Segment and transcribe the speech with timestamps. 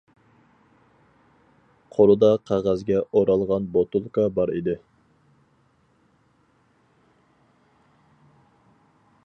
[1.97, 4.77] قولىدا قەغەزگە ئورالغان بوتۇلكا بار ئىدى.